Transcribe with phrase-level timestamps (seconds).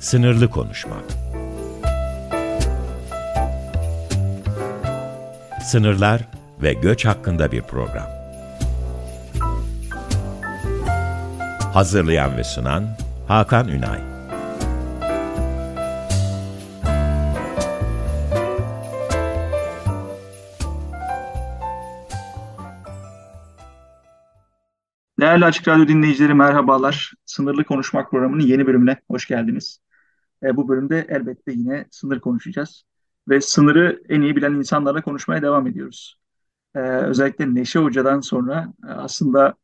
[0.00, 1.04] Sınırlı konuşmak.
[5.62, 6.22] Sınırlar
[6.62, 8.06] ve göç hakkında bir program.
[11.74, 12.88] Hazırlayan ve sunan
[13.28, 14.00] Hakan Ünay.
[25.20, 27.12] Değerli Açık Radyo dinleyicileri merhabalar.
[27.26, 29.80] Sınırlı Konuşmak programının yeni bölümüne hoş geldiniz.
[30.42, 32.84] E, bu bölümde elbette yine sınır konuşacağız.
[33.28, 36.18] Ve sınırı en iyi bilen insanlarla konuşmaya devam ediyoruz.
[36.74, 39.54] E, özellikle Neşe Hoca'dan sonra e, aslında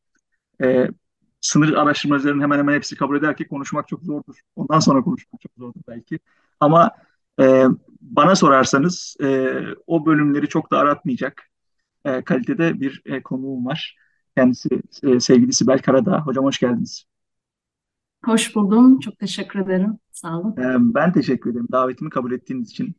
[0.62, 0.88] e,
[1.40, 4.40] sınır araştırmacıların hemen hemen hepsi kabul eder ki konuşmak çok zordur.
[4.56, 6.18] Ondan sonra konuşmak çok zordur belki.
[6.60, 6.90] Ama
[7.40, 7.64] e,
[8.00, 11.42] bana sorarsanız e, o bölümleri çok da aratmayacak
[12.04, 13.96] e, kalitede bir e, konuğum var.
[14.36, 16.20] Kendisi e, sevgili Sibel Karadağ.
[16.20, 17.06] Hocam hoş geldiniz.
[18.26, 19.00] Hoş buldum.
[19.00, 19.98] Çok teşekkür ederim.
[20.12, 20.52] Sağ olun.
[20.52, 22.96] E, ben teşekkür ederim davetimi kabul ettiğiniz için.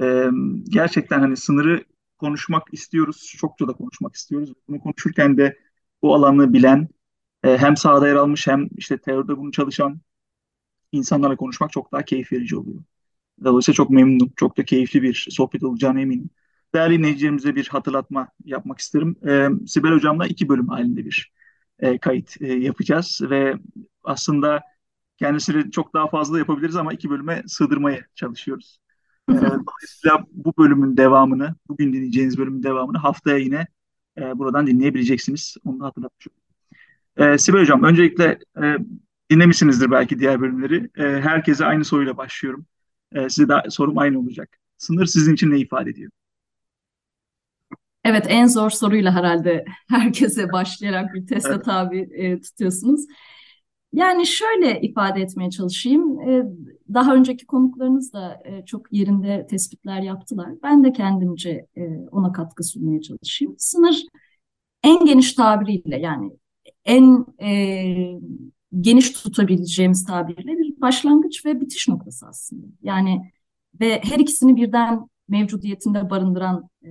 [0.00, 0.26] E,
[0.64, 1.84] gerçekten hani sınırı
[2.18, 3.34] konuşmak istiyoruz.
[3.38, 4.52] Çokça da konuşmak istiyoruz.
[4.68, 5.58] Bunu konuşurken de
[6.02, 6.88] bu alanı bilen,
[7.44, 10.00] e, hem sahada yer almış hem işte teoride bunu çalışan
[10.92, 12.82] insanlarla konuşmak çok daha keyif verici oluyor.
[13.44, 14.32] Dolayısıyla çok memnunum.
[14.36, 16.30] Çok da keyifli bir sohbet olacağına eminim.
[16.74, 19.16] Değerli dinleyicilerimize bir hatırlatma yapmak isterim.
[19.28, 21.32] Ee, Sibel Hocam'la iki bölüm halinde bir
[21.80, 23.54] e, kayıt e, yapacağız ve
[24.04, 24.60] aslında
[25.16, 28.80] kendisiyle çok daha fazla yapabiliriz ama iki bölüme sığdırmaya çalışıyoruz.
[29.30, 33.66] Ee, dolayısıyla bu bölümün devamını, bugün dinleyeceğiniz bölümün devamını haftaya yine
[34.18, 35.56] e, buradan dinleyebileceksiniz.
[35.64, 37.34] Onu da hatırlatmış olayım.
[37.34, 38.76] Ee, Sibel Hocam, öncelikle e,
[39.30, 40.90] dinlemişsinizdir belki diğer bölümleri.
[40.96, 42.66] E, herkese aynı soruyla başlıyorum.
[43.12, 44.58] E, size de sorum aynı olacak.
[44.78, 46.10] Sınır sizin için ne ifade ediyor?
[48.04, 53.06] Evet, en zor soruyla herhalde herkese başlayarak bir teste tabi e, tutuyorsunuz.
[53.92, 56.20] Yani şöyle ifade etmeye çalışayım.
[56.20, 56.42] E,
[56.94, 60.48] daha önceki konuklarınız da e, çok yerinde tespitler yaptılar.
[60.62, 63.54] Ben de kendimce e, ona katkı sunmaya çalışayım.
[63.58, 64.02] Sınır
[64.82, 66.30] en geniş tabiriyle yani
[66.84, 68.20] en e,
[68.80, 72.66] geniş tutabileceğimiz tabirle bir başlangıç ve bitiş noktası aslında.
[72.82, 73.32] Yani
[73.80, 76.88] ve her ikisini birden mevcudiyetinde barındıran e,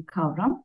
[0.00, 0.62] bir kavram.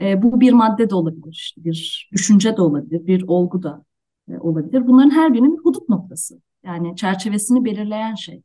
[0.00, 3.84] E, bu bir madde de olabilir, bir düşünce de olabilir, bir olgu da
[4.28, 4.86] e, olabilir.
[4.86, 6.40] Bunların her birinin bir hudut noktası.
[6.64, 8.42] Yani çerçevesini belirleyen şey.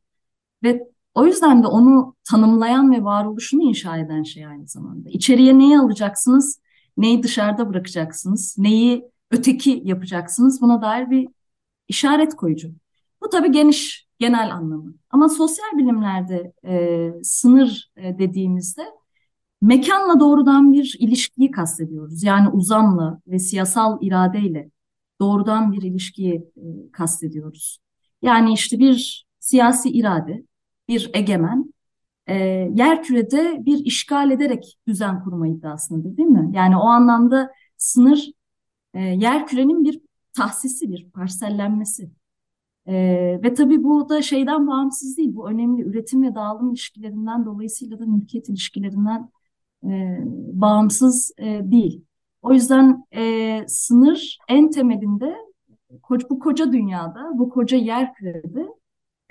[0.62, 5.10] Ve o yüzden de onu tanımlayan ve varoluşunu inşa eden şey aynı zamanda.
[5.10, 6.60] İçeriye neyi alacaksınız,
[6.96, 11.28] neyi dışarıda bırakacaksınız, neyi öteki yapacaksınız buna dair bir
[11.88, 12.70] işaret koyucu.
[13.22, 14.94] Bu tabii geniş, genel anlamı.
[15.10, 18.82] Ama sosyal bilimlerde e, sınır e, dediğimizde
[19.62, 22.22] mekanla doğrudan bir ilişkiyi kastediyoruz.
[22.22, 24.70] Yani uzamla ve siyasal iradeyle
[25.20, 27.78] doğrudan bir ilişkiyi e, kastediyoruz.
[28.22, 30.44] Yani işte bir siyasi irade,
[30.88, 31.74] bir egemen
[32.26, 32.36] e,
[32.74, 36.50] yer kürede bir işgal ederek düzen kurma iddiasındadır değil mi?
[36.54, 38.32] Yani o anlamda sınır
[38.94, 40.00] e, yer kürenin bir
[40.36, 42.10] tahsisi, bir parsellenmesi.
[42.88, 45.34] Ee, ve tabii bu da şeyden bağımsız değil.
[45.34, 49.30] Bu önemli üretim ve dağılım ilişkilerinden dolayısıyla da mülkiyet ilişkilerinden
[49.84, 50.18] e,
[50.52, 52.04] bağımsız e, değil.
[52.42, 55.36] O yüzden e, sınır en temelinde
[56.30, 58.66] bu koca dünyada, bu koca yer kürede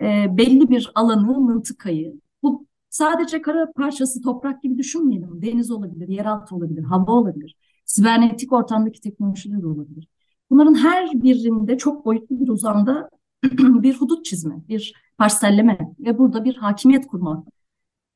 [0.02, 5.42] e, belli bir alanı, mıntıkayı, bu sadece kara parçası toprak gibi düşünmeyelim.
[5.42, 10.08] Deniz olabilir, yeraltı olabilir, hava olabilir, sibernetik ortamdaki teknolojiler olabilir.
[10.50, 13.10] Bunların her birinde çok boyutlu bir uzamda
[13.60, 17.46] bir hudut çizme, bir parselleme ve burada bir hakimiyet kurma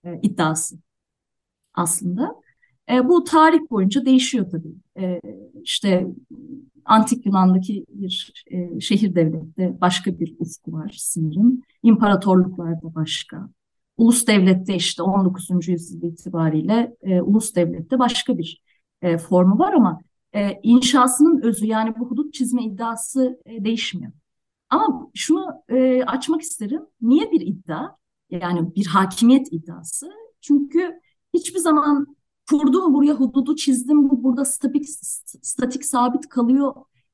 [0.03, 0.75] e, iddiası
[1.73, 2.35] aslında.
[2.91, 4.75] E, bu tarih boyunca değişiyor tabii.
[4.99, 5.21] E,
[5.63, 6.07] işte
[6.85, 11.63] Antik Yunan'daki bir e, şehir devlette başka bir ufku var sınırın.
[11.83, 13.49] İmparatorluklarda başka.
[13.97, 15.67] Ulus devlette işte 19.
[15.67, 18.61] yüzyıl itibariyle e, ulus devlette başka bir
[19.01, 20.01] e, formu var ama
[20.35, 24.11] e, inşasının özü yani bu hudut çizme iddiası e, değişmiyor.
[24.69, 26.81] Ama şunu e, açmak isterim.
[27.01, 27.96] Niye bir iddia?
[28.29, 30.11] Yani bir hakimiyet iddiası.
[30.41, 30.99] Çünkü
[31.33, 32.16] hiçbir zaman
[32.49, 34.85] kurdum buraya hududu çizdim bu burada statik,
[35.41, 36.73] statik sabit kalıyor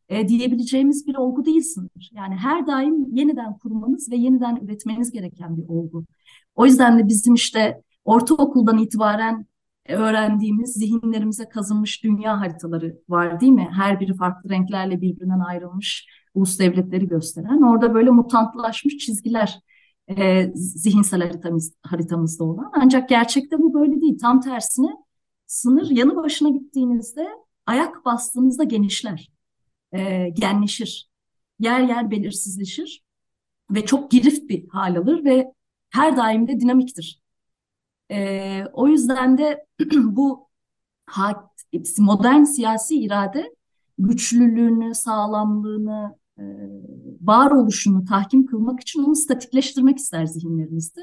[0.10, 1.64] e, diyebileceğimiz bir olgu değil.
[2.12, 6.06] Yani her daim yeniden kurmanız ve yeniden üretmeniz gereken bir olgu.
[6.56, 9.46] O yüzden de bizim işte ortaokuldan itibaren
[9.90, 13.70] öğrendiğimiz zihinlerimize kazınmış dünya haritaları var değil mi?
[13.72, 17.62] Her biri farklı renklerle birbirinden ayrılmış ulus devletleri gösteren.
[17.62, 19.60] Orada böyle mutantlaşmış çizgiler
[20.10, 22.72] e, zihinsel haritamız, haritamızda olan.
[22.74, 24.20] Ancak gerçekte bu böyle değil.
[24.20, 24.90] Tam tersine
[25.48, 27.28] sınır yanı başına gittiğinizde
[27.66, 29.32] ayak bastığınızda genişler,
[29.92, 31.10] e, genleşir.
[31.60, 33.04] Yer yer belirsizleşir.
[33.72, 35.54] ve çok girift bir hal alır ve
[35.90, 37.22] her daim de dinamiktir.
[38.12, 40.50] E, o yüzden de bu
[41.98, 43.56] modern siyasi irade
[43.98, 46.18] güçlülüğünü, sağlamlığını,
[47.22, 51.02] varoluşunu tahkim kılmak için onu statikleştirmek ister zihinlerimizde.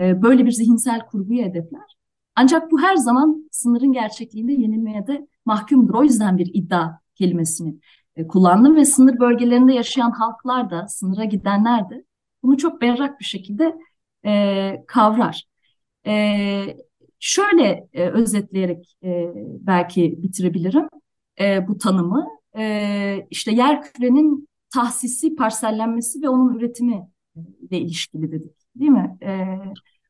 [0.00, 1.96] E, böyle bir zihinsel kurguyu hedefler.
[2.36, 5.94] Ancak bu her zaman sınırın gerçekliğinde yenilmeye de mahkumdur.
[5.94, 7.78] O yüzden bir iddia kelimesini
[8.16, 12.04] e, kullandım ve sınır bölgelerinde yaşayan halklar da, sınıra gidenler de
[12.42, 13.74] bunu çok berrak bir şekilde
[14.26, 15.44] e, kavrar.
[16.06, 16.76] E,
[17.20, 20.88] şöyle e, özetleyerek e, belki bitirebilirim
[21.40, 22.26] e, bu tanımı.
[22.58, 29.18] E, işte yer kürenin tahsisi, parsellenmesi ve onun üretimi ile ilişkili dedik, değil mi?
[29.22, 29.58] E,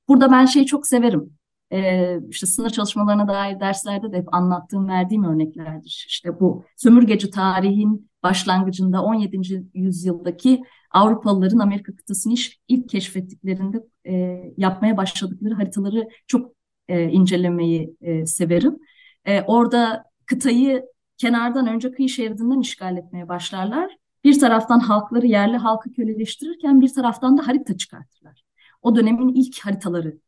[0.08, 1.38] burada ben şeyi çok severim.
[1.72, 6.04] E, işte sınır çalışmalarına dair derslerde de hep anlattığım, verdiğim örneklerdir.
[6.08, 9.64] İşte bu sömürgeci tarihin başlangıcında 17.
[9.74, 12.34] yüzyıldaki Avrupalıların Amerika kıtasını
[12.68, 16.52] ilk keşfettiklerinde e, yapmaya başladıkları haritaları çok
[16.88, 18.78] e, incelemeyi e, severim.
[19.24, 20.84] E, orada kıtayı
[21.16, 23.96] kenardan önce kıyı şeridinden işgal etmeye başlarlar.
[24.24, 28.42] Bir taraftan halkları yerli halkı köleleştirirken bir taraftan da harita çıkartırlar.
[28.82, 30.18] O dönemin ilk haritaları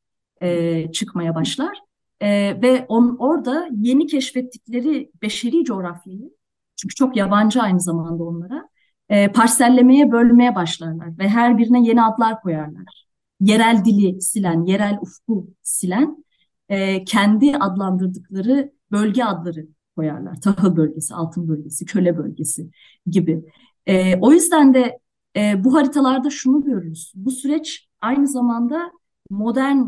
[0.42, 1.78] e, çıkmaya başlar.
[2.20, 2.28] E,
[2.62, 6.30] ve on, orada yeni keşfettikleri beşeri coğrafyayı,
[6.76, 8.68] çünkü çok yabancı aynı zamanda onlara,
[9.08, 13.06] e, parsellemeye, bölmeye başlarlar ve her birine yeni adlar koyarlar.
[13.40, 16.24] Yerel dili silen, yerel ufku silen,
[16.68, 19.66] e, kendi adlandırdıkları bölge adları
[19.96, 20.40] koyarlar.
[20.40, 22.70] Tahıl bölgesi, altın bölgesi, köle bölgesi
[23.06, 23.44] gibi.
[23.90, 24.98] E, o yüzden de
[25.36, 27.12] e, bu haritalarda şunu görürüz.
[27.14, 28.92] Bu süreç aynı zamanda
[29.30, 29.78] modern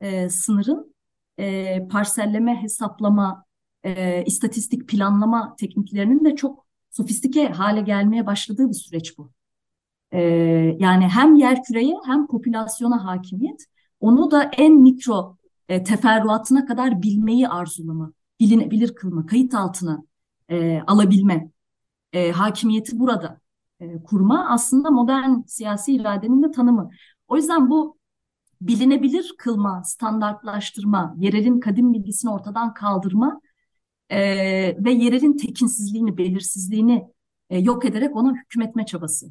[0.00, 0.94] e, sınırın
[1.38, 3.44] e, parselleme, hesaplama,
[3.84, 9.32] e, istatistik planlama tekniklerinin de çok sofistike hale gelmeye başladığı bir süreç bu.
[10.12, 10.20] E,
[10.78, 13.64] yani hem yer küreye hem popülasyona hakimiyet,
[14.00, 15.36] onu da en mikro
[15.68, 20.02] e, teferruatına kadar bilmeyi arzulama, bilinebilir kılma, kayıt altına
[20.48, 21.50] e, alabilme
[22.12, 23.40] e, hakimiyeti burada
[23.80, 26.90] e, kurma aslında modern siyasi iradenin de tanımı.
[27.28, 27.98] O yüzden bu
[28.60, 33.40] bilinebilir kılma, standartlaştırma, yerelin kadim bilgisini ortadan kaldırma
[34.10, 34.18] e,
[34.84, 37.08] ve yerelin tekinsizliğini, belirsizliğini
[37.50, 39.26] e, yok ederek ona hükmetme çabası.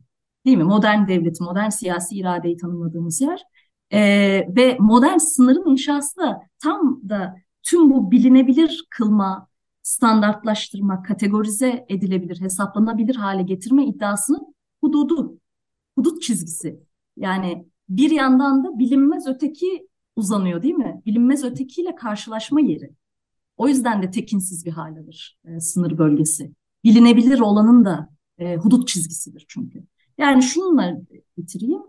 [0.46, 0.64] Değil mi?
[0.64, 3.44] Modern devleti, modern siyasi iradeyi tanımladığımız yer.
[3.92, 4.00] E,
[4.56, 9.48] ve modern sınırın inşası da tam da tüm bu bilinebilir kılma,
[9.88, 15.40] standartlaştırma, kategorize edilebilir, hesaplanabilir hale getirme iddiasının hududu,
[15.96, 16.80] hudut çizgisi.
[17.18, 21.02] Yani bir yandan da bilinmez öteki uzanıyor değil mi?
[21.06, 22.92] Bilinmez ötekiyle karşılaşma yeri.
[23.58, 26.52] O yüzden de tekinsiz bir hal alır e, sınır bölgesi.
[26.84, 29.84] Bilinebilir olanın da e, hudut çizgisidir çünkü.
[30.18, 30.98] Yani şununla
[31.38, 31.82] bitireyim.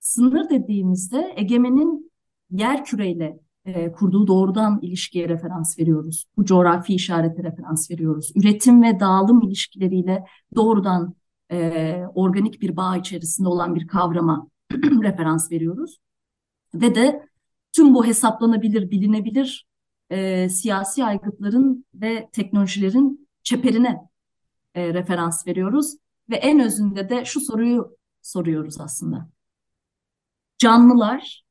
[0.00, 2.12] Sınır dediğimizde egemenin
[2.50, 6.24] yer küreyle e, kurduğu doğrudan ilişkiye referans veriyoruz.
[6.36, 8.32] Bu coğrafi işarete referans veriyoruz.
[8.36, 10.24] Üretim ve dağılım ilişkileriyle
[10.54, 11.14] doğrudan
[11.52, 14.48] e, organik bir bağ içerisinde olan bir kavrama
[15.02, 15.98] referans veriyoruz.
[16.74, 17.28] Ve de
[17.72, 19.66] tüm bu hesaplanabilir, bilinebilir
[20.10, 24.00] e, siyasi aygıtların ve teknolojilerin çeperine
[24.74, 25.96] e, referans veriyoruz.
[26.30, 29.28] Ve en özünde de şu soruyu soruyoruz aslında.
[30.58, 31.44] Canlılar,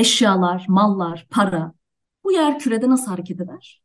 [0.00, 1.72] eşyalar, mallar, para
[2.24, 3.82] bu yer kürede nasıl hareket eder?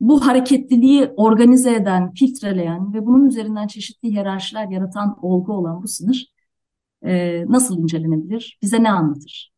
[0.00, 6.26] Bu hareketliliği organize eden, filtreleyen ve bunun üzerinden çeşitli hiyerarşiler yaratan olgu olan bu sınır
[7.02, 8.58] e, nasıl incelenebilir?
[8.62, 9.52] Bize ne anlatır?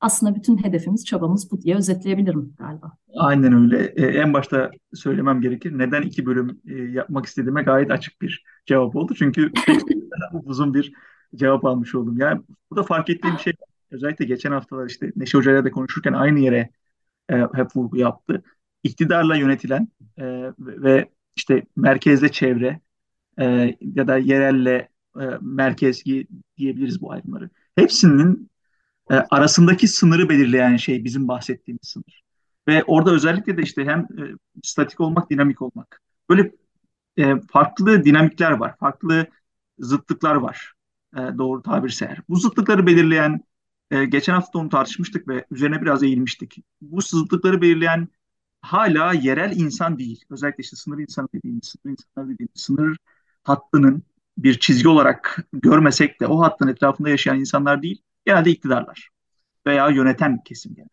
[0.00, 2.92] Aslında bütün hedefimiz, çabamız bu diye özetleyebilirim galiba.
[3.16, 3.92] Aynen öyle.
[3.96, 5.78] Ee, en başta söylemem gerekir.
[5.78, 9.14] Neden iki bölüm e, yapmak istediğime gayet açık bir cevap oldu.
[9.14, 9.52] Çünkü
[10.44, 10.92] uzun bir
[11.34, 12.16] cevap almış oldum.
[12.18, 13.52] Yani burada fark ettiğim şey
[13.90, 16.70] özellikle geçen haftalar işte Neşe Hoca'yla da konuşurken aynı yere
[17.30, 18.42] e, hep vurgu yaptı.
[18.82, 22.80] İktidarla yönetilen e, ve işte merkezde çevre
[23.38, 24.88] e, ya da yerelle
[25.20, 26.26] e, merkezgi
[26.56, 27.50] diyebiliriz bu ayrımları.
[27.76, 28.50] Hepsinin
[29.10, 32.22] e, arasındaki sınırı belirleyen şey bizim bahsettiğimiz sınır.
[32.68, 34.22] Ve orada özellikle de işte hem e,
[34.62, 36.02] statik olmak, dinamik olmak.
[36.30, 36.52] Böyle
[37.16, 39.26] e, farklı dinamikler var, farklı
[39.78, 40.72] zıtlıklar var
[41.16, 42.22] e, doğru tabirse eğer.
[42.28, 43.40] Bu zıtlıkları belirleyen,
[43.90, 46.56] e, geçen hafta onu tartışmıştık ve üzerine biraz eğilmiştik.
[46.80, 48.08] Bu zıtlıkları belirleyen
[48.60, 50.24] hala yerel insan değil.
[50.30, 52.96] Özellikle işte sınır insanı dediğimiz, sınır insanlar dediğimiz sınır
[53.44, 54.02] hattının
[54.38, 59.10] bir çizgi olarak görmesek de o hattın etrafında yaşayan insanlar değil, genelde iktidarlar
[59.66, 60.90] veya yöneten kesim genelde.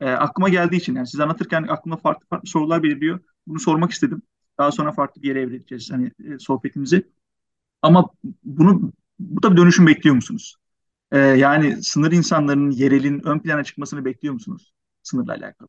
[0.00, 3.20] E, aklıma geldiği için yani siz anlatırken aklımda farklı farklı sorular belirliyor.
[3.46, 4.22] Bunu sormak istedim.
[4.58, 7.08] Daha sonra farklı bir yere evrileceğiz hani e, sohbetimizi.
[7.82, 8.10] Ama
[8.44, 10.56] bunu bu da bir dönüşüm bekliyor musunuz?
[11.12, 15.68] E, yani sınır insanlarının yerelin ön plana çıkmasını bekliyor musunuz sınırla alakalı?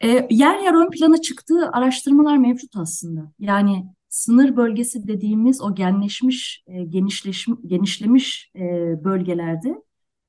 [0.00, 3.32] E, yer yer ön plana çıktığı araştırmalar mevcut aslında.
[3.38, 8.60] Yani sınır bölgesi dediğimiz o genleşmiş, e, genişleşmiş, genişlemiş e,
[9.04, 9.82] bölgelerde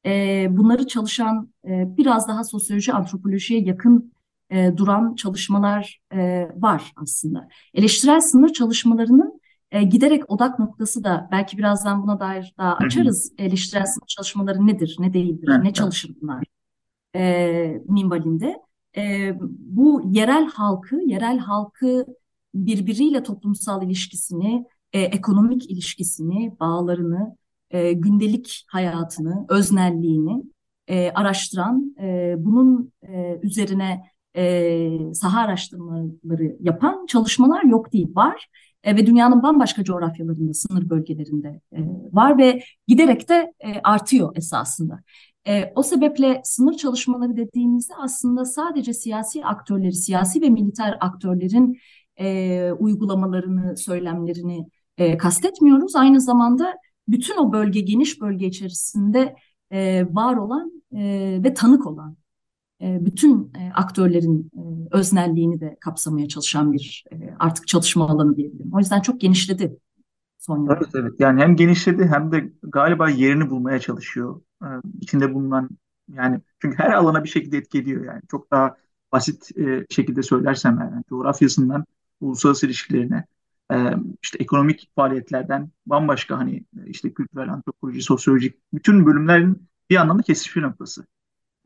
[0.05, 4.13] e, bunları çalışan e, biraz daha sosyoloji, antropolojiye yakın
[4.50, 7.47] e, duran çalışmalar e, var aslında.
[7.73, 9.40] Eleştirel sınır çalışmalarının
[9.71, 13.33] e, giderek odak noktası da belki birazdan buna dair daha açarız.
[13.37, 16.43] Eleştirel sınır çalışmaları nedir, ne değildir, ne çalışır bunlar
[17.15, 18.61] e, minvalinde.
[18.97, 22.05] E, bu yerel halkı, yerel halkı
[22.53, 27.35] birbiriyle toplumsal ilişkisini, e, ekonomik ilişkisini, bağlarını,
[27.69, 30.43] e, gündelik hayatını, öznelliğini
[30.87, 34.03] e, araştıran, e, bunun e, üzerine
[34.35, 38.47] e, saha araştırmaları yapan çalışmalar yok değil, var.
[38.83, 41.79] E, ve dünyanın bambaşka coğrafyalarında, sınır bölgelerinde e,
[42.11, 45.00] var ve giderek de e, artıyor esasında.
[45.75, 51.77] O sebeple sınır çalışmaları dediğimizde aslında sadece siyasi aktörleri, siyasi ve militer aktörlerin
[52.79, 55.95] uygulamalarını, söylemlerini e, kastetmiyoruz.
[55.95, 56.73] Aynı zamanda
[57.07, 59.35] bütün o bölge, geniş bölge içerisinde
[60.11, 60.71] var olan
[61.43, 62.17] ve tanık olan
[62.81, 64.61] bütün e, aktörlerin e,
[64.97, 68.73] öznelliğini de kapsamaya çalışan bir e, artık çalışma alanı diyebilirim.
[68.73, 69.77] O yüzden çok genişledi
[70.38, 70.79] son yıllarda.
[70.83, 74.41] Evet evet yani hem genişledi hem de galiba yerini bulmaya çalışıyor.
[75.01, 75.69] İçinde bulunan
[76.13, 78.21] yani çünkü her alana bir şekilde etki ediyor yani.
[78.31, 78.75] Çok daha
[79.11, 81.85] basit e, şekilde söylersem yani coğrafyasından
[82.21, 83.25] uluslararası ilişkilerine
[83.71, 83.75] e,
[84.23, 91.05] işte ekonomik faaliyetlerden bambaşka hani işte kültürel antropoloji, sosyolojik bütün bölümlerin bir anlamda kesişme noktası.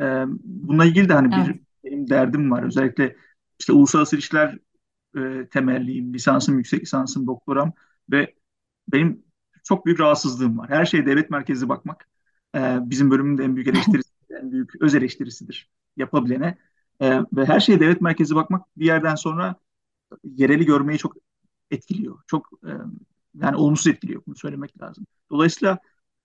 [0.02, 1.60] E, bununla ilgili de hani bir Evet.
[1.84, 2.64] benim derdim var.
[2.64, 3.16] Özellikle
[3.60, 4.58] işte uluslararası ilişkiler
[5.18, 6.14] e, temelliyim.
[6.14, 7.74] Lisansım, yüksek lisansım, doktoram
[8.12, 8.36] ve
[8.94, 9.24] benim
[9.64, 10.70] çok büyük rahatsızlığım var.
[10.70, 12.10] Her şeye devlet merkezli bakmak
[12.56, 14.10] e, bizim bölümün de en büyük eleştirisi,
[14.42, 16.58] en büyük öz eleştirisidir yapabilene.
[17.02, 19.56] E, ve her şeye devlet merkezli bakmak bir yerden sonra
[20.24, 21.16] yereli görmeyi çok
[21.72, 22.20] etkiliyor.
[22.28, 22.72] Çok e,
[23.36, 24.22] yani olumsuz etkiliyor.
[24.28, 25.06] Bunu söylemek lazım.
[25.32, 25.80] Dolayısıyla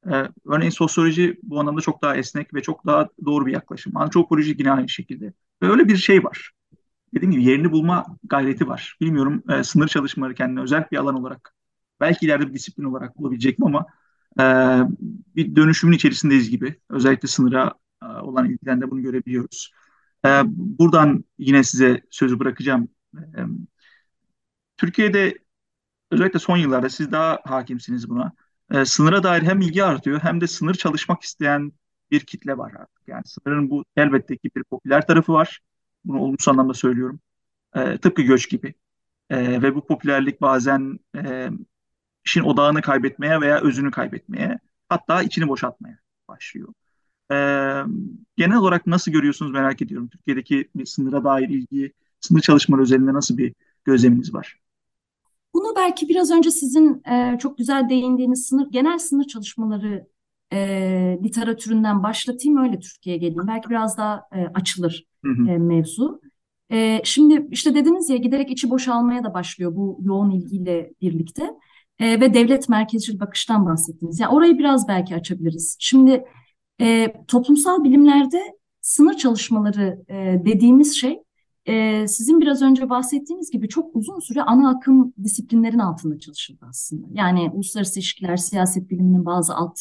[0.07, 3.97] e, örneğin sosyoloji bu anlamda çok daha esnek ve çok daha doğru bir yaklaşım.
[3.97, 5.33] Antropoloji yine aynı şekilde.
[5.62, 6.52] Ve öyle bir şey var.
[7.14, 8.97] Dediğim gibi yerini bulma gayreti var.
[9.00, 11.54] Bilmiyorum e, sınır çalışmaları kendine özel bir alan olarak
[12.00, 13.87] belki ileride bir disiplin olarak bulabilecek mi ama
[14.40, 14.45] e,
[15.37, 16.80] bir dönüşümün içerisindeyiz gibi.
[16.90, 19.73] Özellikle sınıra e, olan ilgiden de bunu görebiliyoruz.
[20.26, 22.88] E, buradan yine size sözü bırakacağım.
[23.14, 23.40] E,
[24.76, 25.38] Türkiye'de
[26.11, 28.33] özellikle son yıllarda siz daha hakimsiniz buna.
[28.70, 31.72] E, sınıra dair hem ilgi artıyor hem de sınır çalışmak isteyen
[32.10, 33.08] bir kitle var artık.
[33.08, 35.60] Yani sınırın bu elbette ki bir popüler tarafı var.
[36.04, 37.20] Bunu olumsuz anlamda söylüyorum.
[37.74, 38.74] E, tıpkı göç gibi.
[39.30, 41.50] E, ve bu popülerlik bazen e,
[42.24, 44.58] işin odağını kaybetmeye veya özünü kaybetmeye
[44.88, 45.98] hatta içini boşaltmaya
[46.28, 46.68] başlıyor.
[47.32, 47.36] E,
[48.36, 50.08] genel olarak nasıl görüyorsunuz merak ediyorum.
[50.08, 54.60] Türkiye'deki bir sınıra dair ilgi, sınır çalışmaları üzerinde nasıl bir gözleminiz var?
[55.80, 60.06] Belki biraz önce sizin e, çok güzel değindiğiniz sınır, genel sınır çalışmaları
[60.52, 60.58] e,
[61.25, 63.46] literatüründen başlatayım öyle Türkiye'ye geleyim.
[63.49, 65.50] Belki biraz daha e, açılır Hı hı.
[65.50, 66.20] e, mevzu.
[66.72, 71.50] E, şimdi işte dediniz ya giderek içi boşalmaya da başlıyor bu yoğun ilgiyle birlikte.
[71.99, 74.20] E, ve devlet merkezcil bakıştan bahsettiniz.
[74.20, 75.76] Yani orayı biraz belki açabiliriz.
[75.80, 76.25] Şimdi
[76.80, 78.42] e, toplumsal bilimlerde
[78.80, 81.22] sınır çalışmaları e, dediğimiz şey
[82.09, 87.07] sizin biraz önce bahsettiğiniz gibi çok uzun süre ana akım disiplinlerin altında çalışıldı aslında.
[87.12, 89.79] Yani uluslararası ilişkiler, siyaset biliminin bazı alt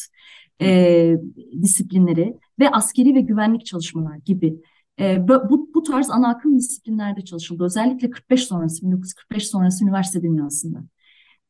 [0.62, 1.16] e,
[1.62, 4.56] disiplinleri ve askeri ve güvenlik çalışmalar gibi
[5.00, 7.64] e, bu, bu tarz ana akım disiplinlerde çalışıldı.
[7.64, 10.78] Özellikle 45 sonrası, 1945 sonrası üniversite dünyasında.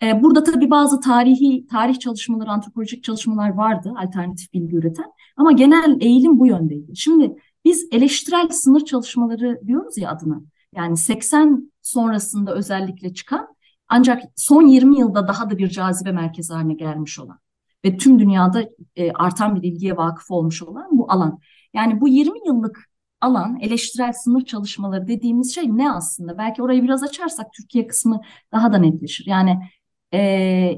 [0.03, 5.07] E, burada tabii bazı tarihi, tarih çalışmaları, antropolojik çalışmalar vardı, alternatif bilgi üreten.
[5.37, 6.97] Ama genel eğilim bu yöndeydi.
[6.97, 10.40] Şimdi biz eleştirel sınır çalışmaları diyoruz ya adına.
[10.75, 13.49] Yani 80 sonrasında özellikle çıkan
[13.88, 17.38] ancak son 20 yılda daha da bir cazibe merkezi haline gelmiş olan
[17.85, 18.64] ve tüm dünyada
[18.97, 21.38] e, artan bir ilgiye vakıf olmuş olan bu alan.
[21.75, 22.90] Yani bu 20 yıllık
[23.21, 26.38] alan eleştirel sınır çalışmaları dediğimiz şey ne aslında?
[26.38, 28.21] Belki orayı biraz açarsak Türkiye kısmı
[28.52, 29.26] daha da netleşir.
[29.26, 29.59] Yani
[30.14, 30.21] e,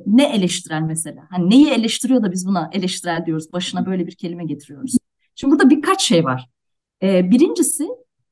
[0.07, 1.27] ne eleştirel mesela?
[1.31, 3.53] Hani neyi eleştiriyor da biz buna eleştirel diyoruz?
[3.53, 4.97] Başına böyle bir kelime getiriyoruz.
[5.35, 6.49] Şimdi burada birkaç şey var.
[7.03, 7.89] E, birincisi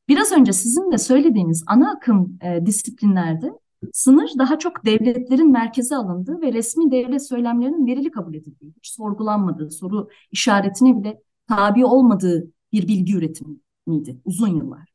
[0.09, 3.53] biraz önce sizin de söylediğiniz ana akım e, disiplinlerde
[3.93, 9.71] sınır daha çok devletlerin merkeze alındığı ve resmi devlet söylemlerinin verili kabul edildiği, hiç sorgulanmadığı,
[9.71, 14.89] soru işaretine bile tabi olmadığı bir bilgi üretimiydi uzun yıllar.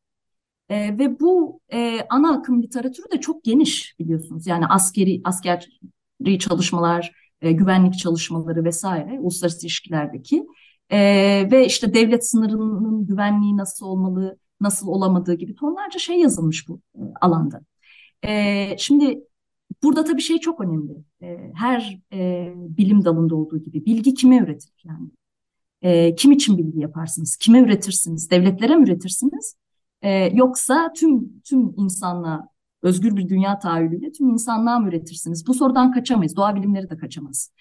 [0.68, 4.46] E, ve bu e, ana akım literatürü de çok geniş biliyorsunuz.
[4.46, 10.46] Yani askeri askeri çalışmalar, e, güvenlik çalışmaları vesaire, uluslararası ilişkilerdeki
[10.90, 10.98] e,
[11.50, 16.80] ve işte devlet sınırının güvenliği nasıl olmalı, nasıl olamadığı gibi tonlarca şey yazılmış bu
[17.20, 17.60] alanda.
[18.26, 19.20] E, şimdi
[19.82, 20.92] burada tabii şey çok önemli.
[21.22, 25.08] E, her e, bilim dalında olduğu gibi bilgi kime üretilir yani?
[25.82, 27.36] E, kim için bilgi yaparsınız?
[27.36, 28.30] Kime üretirsiniz?
[28.30, 29.56] Devletlere mi üretirsiniz?
[30.02, 32.48] E, yoksa tüm tüm insanlığa
[32.82, 35.46] özgür bir dünya tahayyülüyle tüm insanlığa mı üretirsiniz?
[35.46, 36.36] Bu sorudan kaçamayız.
[36.36, 37.52] Doğa bilimleri de kaçamaz.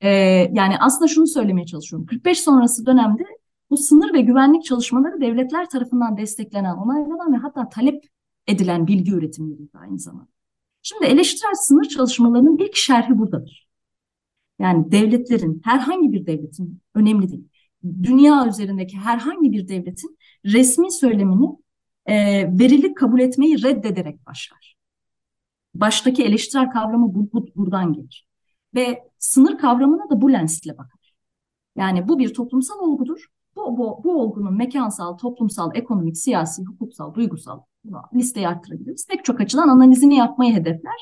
[0.00, 0.08] E,
[0.52, 2.06] yani aslında şunu söylemeye çalışıyorum.
[2.06, 3.22] 45 sonrası dönemde
[3.70, 8.04] bu sınır ve güvenlik çalışmaları devletler tarafından desteklenen, onaylanan ve hatta talep
[8.46, 10.28] edilen bilgi üretimleriydi aynı zamanda.
[10.82, 13.68] Şimdi eleştirel sınır çalışmalarının ilk şerhi buradadır.
[14.58, 17.48] Yani devletlerin, herhangi bir devletin, önemli değil,
[18.02, 21.46] dünya üzerindeki herhangi bir devletin resmi söylemini
[22.06, 22.14] e,
[22.58, 24.76] verilik kabul etmeyi reddederek başlar.
[25.74, 28.26] Baştaki eleştirel kavramı bu, bu, buradan gelir.
[28.74, 31.14] Ve sınır kavramına da bu lensle bakar.
[31.76, 33.26] Yani bu bir toplumsal olgudur.
[33.56, 37.60] Bu, bu, bu olgunun mekansal, toplumsal, ekonomik, siyasi, hukuksal, duygusal
[38.14, 39.06] listeyi arttırabiliriz.
[39.06, 40.94] Pek çok açıdan analizini yapmayı hedefler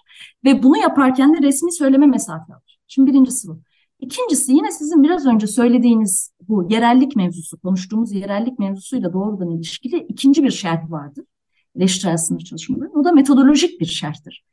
[0.44, 2.78] ve bunu yaparken de resmi söyleme mesafe alır.
[2.88, 3.60] Şimdi birincisi bu.
[4.00, 10.42] İkincisi yine sizin biraz önce söylediğiniz bu yerellik mevzusu, konuştuğumuz yerellik mevzusuyla doğrudan ilişkili ikinci
[10.42, 11.24] bir şerh vardır.
[11.76, 12.90] Eleştirel sınır çalışmaları.
[12.90, 14.44] O da metodolojik bir şerhtir.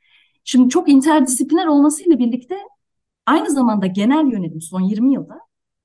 [0.43, 2.55] Şimdi çok interdisipliner olmasıyla birlikte
[3.29, 5.39] aynı zamanda genel yönelim son 20 yılda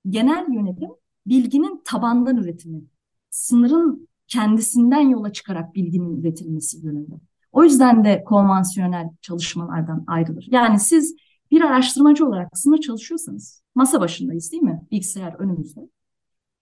[0.08, 0.90] genel yönelim
[1.26, 2.82] bilginin tabandan üretimi,
[3.30, 7.14] sınırın kendisinden yola çıkarak bilginin üretilmesi yönünde.
[7.52, 10.48] O yüzden de konvansiyonel çalışmalardan ayrılır.
[10.50, 11.16] Yani siz
[11.50, 14.82] bir araştırmacı olarak sınır çalışıyorsanız, masa başındayız değil mi?
[14.90, 15.80] Bilgisayar önümüzde.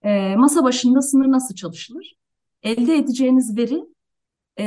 [0.01, 2.15] E, masa başında sınır nasıl çalışılır?
[2.63, 3.83] Elde edeceğiniz veri
[4.59, 4.65] e,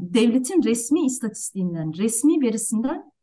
[0.00, 3.13] devletin resmi istatistiğinden, resmi verisinden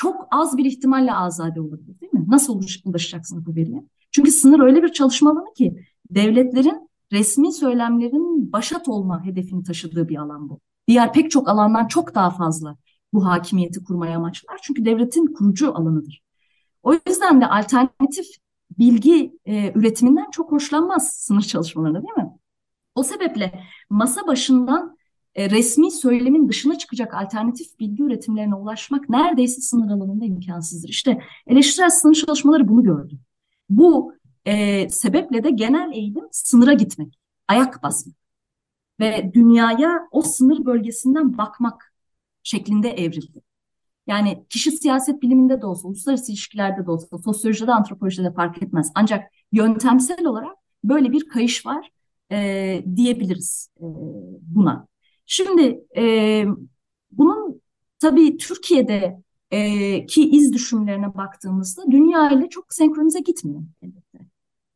[0.00, 2.24] çok az bir ihtimalle azade olabilir değil mi?
[2.28, 3.84] Nasıl ulaşacaksınız bu veriye?
[4.10, 5.76] Çünkü sınır öyle bir çalışma alanı ki
[6.10, 10.60] devletlerin resmi söylemlerin başat olma hedefini taşıdığı bir alan bu.
[10.88, 12.76] Diğer pek çok alandan çok daha fazla
[13.12, 14.58] bu hakimiyeti kurmaya amaçlar.
[14.62, 16.22] Çünkü devletin kurucu alanıdır.
[16.82, 18.26] O yüzden de alternatif
[18.78, 22.30] bilgi e, üretiminden çok hoşlanmaz sınır çalışmalarında değil mi?
[22.94, 24.96] O sebeple masa başından
[25.34, 30.88] e, resmi söylemin dışına çıkacak alternatif bilgi üretimlerine ulaşmak neredeyse sınır alanında imkansızdır.
[30.88, 33.18] İşte eleştirel sınır çalışmaları bunu gördü.
[33.68, 34.14] Bu
[34.44, 38.16] e, sebeple de genel eğilim sınıra gitmek, ayak basmak
[39.00, 41.94] ve dünyaya o sınır bölgesinden bakmak
[42.42, 43.42] şeklinde evrildi.
[44.06, 48.92] Yani kişi siyaset biliminde de olsa, uluslararası ilişkilerde de olsa, sosyolojide, antropolojide de fark etmez.
[48.94, 51.90] Ancak yöntemsel olarak böyle bir kayış var
[52.32, 53.86] e, diyebiliriz e,
[54.42, 54.89] buna.
[55.32, 56.44] Şimdi e,
[57.12, 57.62] bunun
[58.00, 64.18] tabii Türkiye'de e, ki iz düşümlerine baktığımızda dünya ile çok senkronize gitmiyor elbette.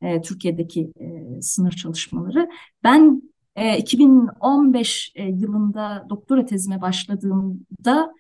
[0.02, 2.50] E, Türkiye'deki e, sınır çalışmaları.
[2.84, 3.22] Ben
[3.56, 8.14] e, 2015 e, yılında doktora tezime başladığımda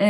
[0.00, 0.06] e,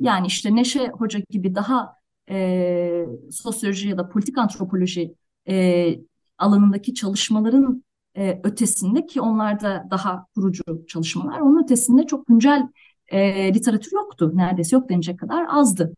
[0.00, 1.94] yani işte Neşe Hoca gibi daha
[2.30, 5.14] e, sosyoloji ya da politik antropoloji
[5.48, 5.94] e,
[6.38, 7.84] alanındaki çalışmaların
[8.18, 12.68] e, ötesinde ki onlar da daha kurucu çalışmalar, onun ötesinde çok güncel
[13.08, 14.32] e, literatür yoktu.
[14.34, 15.94] Neredeyse yok denecek kadar azdı.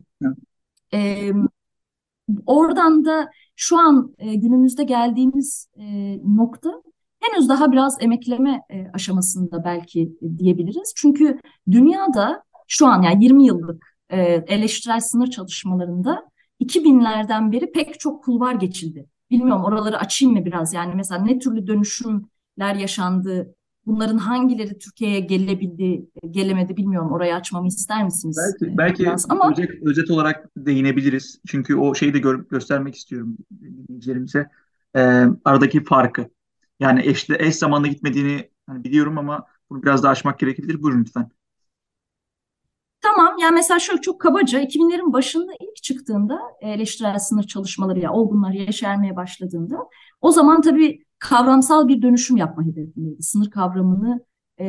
[0.95, 1.31] E,
[2.47, 6.83] oradan da şu an e, günümüzde geldiğimiz e, nokta
[7.21, 10.93] henüz daha biraz emekleme e, aşamasında belki diyebiliriz.
[10.97, 11.39] Çünkü
[11.71, 16.31] dünyada şu an yani 20 yıllık e, eleştirel sınır çalışmalarında
[16.61, 19.07] 2000'lerden beri pek çok kulvar geçildi.
[19.31, 23.55] Bilmiyorum oraları açayım mı biraz yani mesela ne türlü dönüşümler yaşandı,
[23.87, 27.13] bunların hangileri Türkiye'ye gelebildi, gelemedi bilmiyorum.
[27.13, 28.39] Orayı açmamı ister misiniz?
[28.63, 29.31] Belki, belki biraz.
[29.31, 31.41] Ama özet, özet olarak değinebiliriz.
[31.47, 34.51] Çünkü o şeyi de gör, göstermek istiyorum dinleyicilerimize.
[34.97, 35.01] E,
[35.45, 36.27] aradaki farkı.
[36.81, 40.83] Yani eşle, eş zamanlı gitmediğini hani biliyorum ama bunu biraz daha açmak gerekebilir.
[40.83, 41.31] Buyurun lütfen.
[43.01, 48.53] Tamam yani mesela şöyle çok kabaca 2000'lerin başında ilk çıktığında eleştirel sınır çalışmaları ya olgunlar
[48.53, 49.79] yeşermeye başladığında
[50.21, 53.23] o zaman tabii kavramsal bir dönüşüm yapma hedefindeydi.
[53.23, 54.25] Sınır kavramını
[54.61, 54.67] e,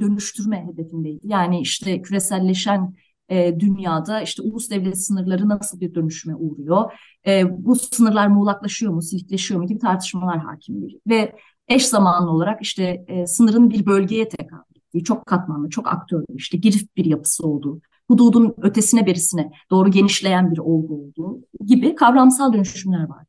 [0.00, 1.26] dönüştürme hedefindeydi.
[1.26, 2.94] Yani işte küreselleşen
[3.28, 6.92] e, dünyada işte ulus devlet sınırları nasıl bir dönüşüme uğruyor?
[7.26, 11.36] E, bu sınırlar muğlaklaşıyor mu, silikleşiyor mu gibi tartışmalar hakim Ve
[11.68, 16.58] eş zamanlı olarak işte e, sınırın bir bölgeye tekabül ettiği, çok katmanlı, çok aktörlü, işte
[16.58, 23.08] girif bir yapısı olduğu, hududun ötesine berisine doğru genişleyen bir olgu olduğu gibi kavramsal dönüşümler
[23.08, 23.28] vardı.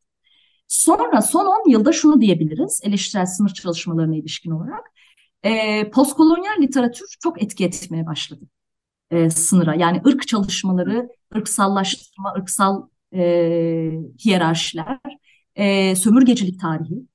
[0.67, 4.91] Sonra son 10 yılda şunu diyebiliriz eleştirel sınır çalışmalarına ilişkin olarak.
[5.43, 8.45] E, postkolonyal literatür çok etki etmeye başladı
[9.11, 9.75] e, sınıra.
[9.75, 13.21] Yani ırk çalışmaları, ırksallaştırma, ırksal e,
[14.25, 14.99] hiyerarşiler,
[15.55, 17.07] e, sömürgecilik tarihi,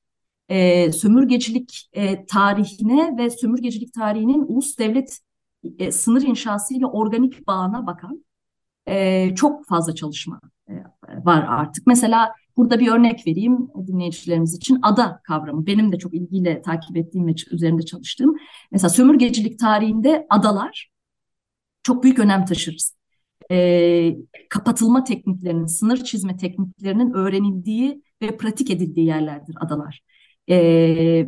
[0.51, 5.19] e, sömürgecilik e, tarihine ve sömürgecilik tarihinin ulus devlet
[5.79, 8.25] e, sınır inşası ile organik bağına bakan
[8.89, 10.73] e, çok fazla çalışma e,
[11.25, 11.87] var artık.
[11.87, 14.79] Mesela burada bir örnek vereyim dinleyicilerimiz için.
[14.83, 18.37] Ada kavramı benim de çok ilgiyle takip ettiğim ve üzerinde çalıştığım.
[18.73, 20.91] Mesela sömürgecilik tarihinde adalar
[21.83, 22.97] çok büyük önem taşırız.
[23.51, 24.17] E,
[24.49, 30.01] kapatılma tekniklerinin, sınır çizme tekniklerinin öğrenildiği ve pratik edildiği yerlerdir adalar.
[30.49, 30.57] E,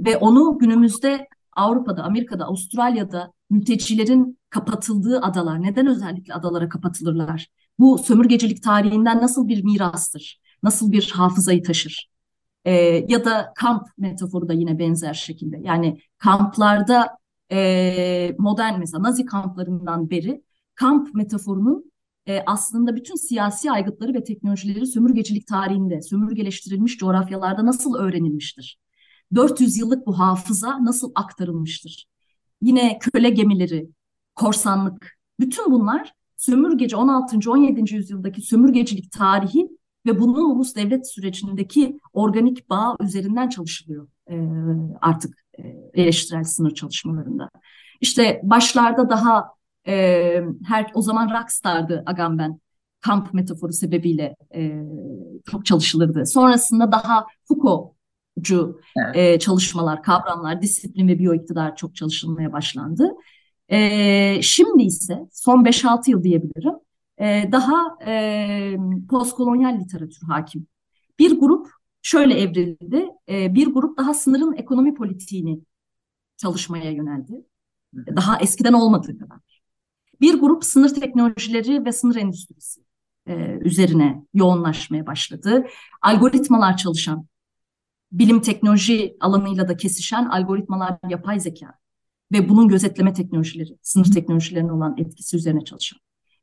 [0.04, 7.48] ve onu günümüzde Avrupa'da, Amerika'da, Avustralya'da mültecilerin kapatıldığı adalar, neden özellikle adalara kapatılırlar?
[7.78, 10.40] Bu sömürgecilik tarihinden nasıl bir mirastır?
[10.62, 12.08] Nasıl bir hafızayı taşır?
[12.64, 12.72] E,
[13.08, 15.58] ya da kamp metaforu da yine benzer şekilde.
[15.62, 17.08] Yani kamplarda
[17.52, 20.42] e, modern mesela Nazi kamplarından beri
[20.74, 21.92] kamp metaforunun
[22.26, 28.81] e, aslında bütün siyasi aygıtları ve teknolojileri sömürgecilik tarihinde, sömürgeleştirilmiş coğrafyalarda nasıl öğrenilmiştir?
[29.34, 32.06] 400 yıllık bu hafıza nasıl aktarılmıştır?
[32.60, 33.88] Yine köle gemileri,
[34.34, 37.50] korsanlık, bütün bunlar sömürgeci 16.
[37.50, 37.94] 17.
[37.94, 39.68] yüzyıldaki sömürgecilik tarihi
[40.06, 44.48] ve bunun ulus devlet sürecindeki organik bağ üzerinden çalışılıyor e,
[45.00, 45.62] artık e,
[45.94, 47.50] eleştirel sınır çalışmalarında.
[48.00, 49.48] İşte başlarda daha
[49.86, 49.94] e,
[50.66, 52.60] her o zaman rockstardı Agamben
[53.00, 54.82] kamp metaforu sebebiyle e,
[55.50, 56.26] çok çalışılırdı.
[56.26, 57.26] Sonrasında daha
[58.36, 59.16] Foucault'cu evet.
[59.16, 63.08] e, çalışmalar, kavramlar, disiplin ve biyoiktidar çok çalışılmaya başlandı.
[63.68, 66.74] E, şimdi ise son 5-6 yıl diyebilirim
[67.18, 68.76] e, daha e,
[69.10, 70.66] postkolonyal literatür hakim.
[71.18, 71.68] Bir grup
[72.02, 75.60] şöyle evrildi, e, bir grup daha sınırın ekonomi politiğini
[76.36, 77.32] çalışmaya yöneldi.
[77.94, 79.38] Daha eskiden olmadığı kadar.
[80.20, 82.80] Bir grup sınır teknolojileri ve sınır endüstrisi
[83.26, 85.66] e, üzerine yoğunlaşmaya başladı.
[86.02, 87.26] Algoritmalar çalışan,
[88.12, 91.74] bilim teknoloji alanıyla da kesişen algoritmalar, yapay zeka
[92.32, 96.00] ve bunun gözetleme teknolojileri, sınır teknolojilerine olan etkisi üzerine çalışan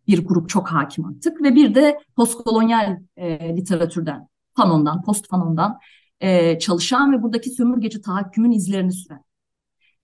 [0.10, 5.80] bir grup çok hakim artık ve bir de postkolonyal e, literatürden, Fanon'dan, post Fanon'dan
[6.20, 9.24] e, çalışan ve buradaki sömürgeci tahakkümün izlerini süren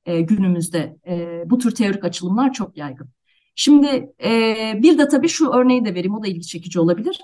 [0.05, 3.09] e, günümüzde e, bu tür teorik açılımlar çok yaygın.
[3.55, 7.19] Şimdi e, bir de tabii şu örneği de vereyim, o da ilgi çekici olabilir.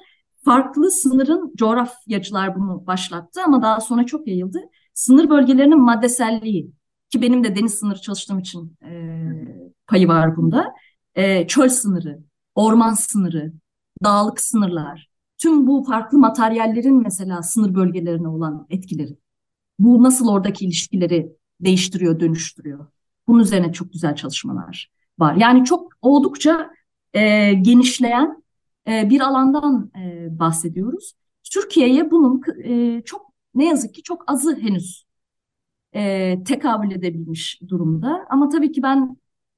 [0.46, 4.60] Farklı sınırın coğrafyacılar bunu başlattı ama daha sonra çok yayıldı.
[4.94, 6.72] Sınır bölgelerinin maddeselliği
[7.10, 8.92] ki benim de deniz sınırı çalıştığım için e,
[9.88, 10.74] payı var bunda.
[11.16, 12.20] E, çöl sınırı,
[12.56, 13.54] orman sınırı,
[14.04, 19.18] dağlık sınırlar, tüm bu farklı materyallerin mesela sınır bölgelerine olan etkileri.
[19.80, 22.88] Bu nasıl oradaki ilişkileri değiştiriyor, dönüştürüyor.
[23.28, 25.36] Bunun üzerine çok güzel çalışmalar var.
[25.36, 26.70] Yani çok oldukça
[27.14, 28.41] e, genişleyen
[28.88, 31.14] e, bir alandan e, bahsediyoruz.
[31.54, 35.06] Türkiye'ye bunun e, çok ne yazık ki çok azı henüz
[35.96, 38.28] e, tekabül edebilmiş durumda.
[38.30, 39.18] Ama tabii ki ben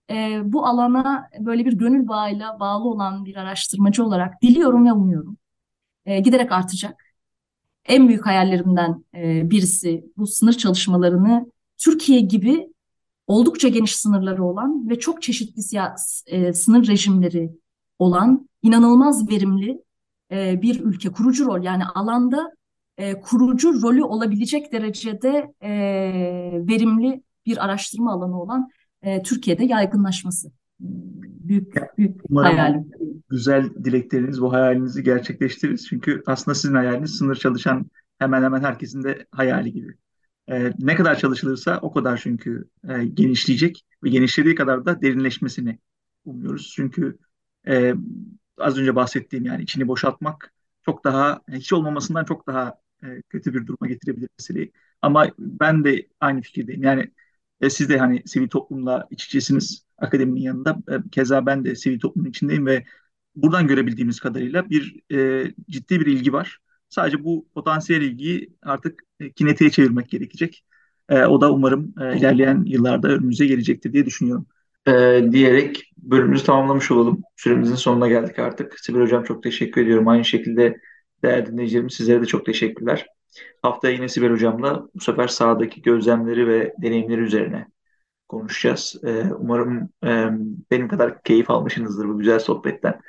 [0.09, 5.37] e, bu alana böyle bir gönül bağıyla bağlı olan bir araştırmacı olarak diliyorum ve umuyorum.
[6.05, 7.03] Giderek artacak.
[7.85, 9.05] En büyük hayallerimden
[9.49, 12.73] birisi bu sınır çalışmalarını Türkiye gibi
[13.27, 15.79] oldukça geniş sınırları olan ve çok çeşitli
[16.27, 17.51] e, sınır rejimleri
[17.99, 19.83] olan inanılmaz verimli
[20.31, 22.51] e, bir ülke kurucu rol yani alanda
[22.97, 25.71] e, kurucu rolü olabilecek derecede e,
[26.67, 28.69] verimli bir araştırma alanı olan
[29.01, 30.51] e, Türkiye'de yaygınlaşması.
[30.79, 32.91] Büyük büyük Umarım hayalim.
[33.29, 35.87] Güzel dilekleriniz bu hayalinizi gerçekleştiririz.
[35.87, 37.85] Çünkü aslında sizin hayaliniz sınır çalışan
[38.19, 39.95] hemen hemen herkesin de hayali gibi.
[40.51, 45.79] E, ne kadar çalışılırsa o kadar çünkü e, genişleyecek ve genişlediği kadar da derinleşmesini
[46.25, 46.73] umuyoruz.
[46.75, 47.17] Çünkü
[47.67, 47.93] e,
[48.57, 50.53] az önce bahsettiğim yani içini boşaltmak
[50.85, 54.71] çok daha hiç olmamasından çok daha e, kötü bir duruma getirebilir meseleyi.
[55.01, 56.83] Ama ben de aynı fikirdeyim.
[56.83, 57.11] Yani
[57.61, 60.77] e, siz de hani sivil toplumla iç içesiniz akademinin yanında.
[60.91, 62.85] E, keza ben de sivil toplumun içindeyim ve
[63.35, 66.59] buradan görebildiğimiz kadarıyla bir e, ciddi bir ilgi var.
[66.89, 70.65] Sadece bu potansiyel ilgiyi artık e, kinetiğe çevirmek gerekecek.
[71.09, 74.47] E, o da umarım e, ilerleyen yıllarda önümüze gelecektir diye düşünüyorum.
[74.87, 77.21] E, diyerek bölümümüzü tamamlamış olalım.
[77.35, 78.79] Süremizin sonuna geldik artık.
[78.79, 80.07] Sibel Hocam çok teşekkür ediyorum.
[80.07, 80.77] Aynı şekilde
[81.23, 83.07] değerli dinleyicilerim sizlere de çok teşekkürler.
[83.61, 87.67] Haftaya yine Sibel Hocam'la bu sefer sahadaki gözlemleri ve deneyimleri üzerine
[88.29, 88.95] konuşacağız.
[89.05, 90.29] Ee, umarım e,
[90.71, 93.01] benim kadar keyif almışsınızdır bu güzel sohbetten.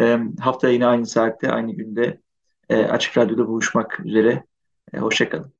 [0.00, 2.20] E, haftaya yine aynı saatte, aynı günde
[2.68, 4.44] e, Açık Radyo'da buluşmak üzere.
[4.94, 5.59] E, Hoşçakalın.